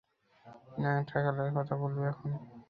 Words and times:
ন্যাংটাকালের 0.77 1.49
কথা 1.57 1.73
বলবি 1.81 2.01
এখন! 2.11 2.29